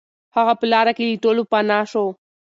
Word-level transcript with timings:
هغه 0.35 0.53
په 0.59 0.65
لاره 0.71 0.91
کې 0.97 1.03
له 1.09 1.15
ټولو 1.23 1.41
پناه 1.51 1.83
شو. 1.91 2.05